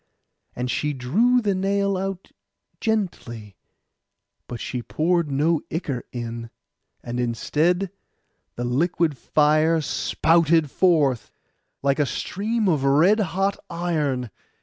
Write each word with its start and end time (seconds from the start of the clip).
And 0.55 0.71
she 0.71 0.93
drew 0.93 1.41
the 1.43 1.53
nail 1.53 1.95
out 1.95 2.31
gently, 2.79 3.55
but 4.47 4.59
she 4.59 4.81
poured 4.81 5.29
no 5.29 5.61
ichor 5.71 6.05
in; 6.11 6.49
and 7.03 7.19
instead 7.19 7.91
the 8.55 8.63
liquid 8.65 9.15
fire 9.15 9.79
spouted 9.79 10.71
forth, 10.71 11.31
like 11.83 11.99
a 11.99 12.07
stream 12.07 12.67
of 12.67 12.83
red 12.83 13.19
hot 13.19 13.59
iron. 13.69 14.31